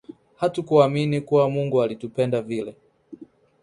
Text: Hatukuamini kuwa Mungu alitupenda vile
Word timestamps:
Hatukuamini 0.35 1.21
kuwa 1.21 1.49
Mungu 1.49 1.81
alitupenda 1.83 2.41
vile 2.41 2.75